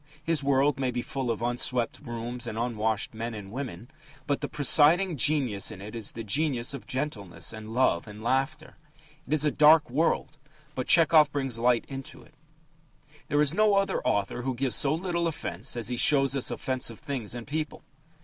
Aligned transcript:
His 0.23 0.41
world 0.43 0.79
may 0.79 0.89
be 0.89 1.03
full 1.03 1.29
of 1.29 1.43
unswept 1.43 1.99
rooms 2.03 2.47
and 2.47 2.57
unwashed 2.57 3.13
men 3.13 3.35
and 3.35 3.51
women, 3.51 3.87
but 4.25 4.41
the 4.41 4.47
presiding 4.47 5.15
genius 5.15 5.69
in 5.69 5.79
it 5.79 5.93
is 5.93 6.13
the 6.13 6.23
genius 6.23 6.73
of 6.73 6.87
gentleness 6.87 7.53
and 7.53 7.71
love 7.71 8.07
and 8.07 8.23
laughter. 8.23 8.77
It 9.27 9.33
is 9.33 9.45
a 9.45 9.51
dark 9.51 9.91
world, 9.91 10.39
but 10.73 10.87
Tchehov 10.87 11.31
brings 11.31 11.59
light 11.59 11.85
into 11.87 12.23
it. 12.23 12.33
There 13.27 13.41
is 13.41 13.53
no 13.53 13.75
other 13.75 14.01
author 14.01 14.41
who 14.41 14.55
gives 14.55 14.73
so 14.75 14.91
little 14.91 15.27
offence 15.27 15.77
as 15.77 15.89
he 15.89 15.97
shows 15.97 16.35
us 16.35 16.49
offensive 16.49 16.97
things 16.97 17.35
and 17.35 17.45
people. 17.45 17.83